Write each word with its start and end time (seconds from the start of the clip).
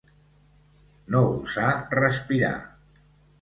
No 1.15 1.21
gosar 1.27 1.67
respirar. 2.01 2.53